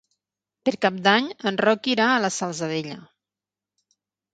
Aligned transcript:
Per 0.69 0.73
Cap 0.85 0.97
d'Any 1.09 1.29
en 1.53 1.61
Roc 1.67 1.93
irà 1.95 2.11
a 2.17 2.19
la 2.27 2.35
Salzadella. 2.41 3.01